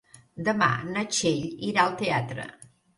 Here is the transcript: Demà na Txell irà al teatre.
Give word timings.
Demà 0.47 0.69
na 0.97 1.05
Txell 1.13 1.47
irà 1.71 1.87
al 1.87 1.97
teatre. 2.05 2.53